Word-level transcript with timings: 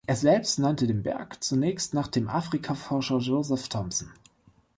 Er 0.07 0.15
selbst 0.15 0.57
nannte 0.57 0.87
den 0.87 1.03
Berg 1.03 1.43
zunächst 1.43 1.93
nach 1.93 2.07
dem 2.07 2.27
Afrikaforscher 2.27 3.19
Joseph 3.19 3.69
Thomson. 3.69 4.11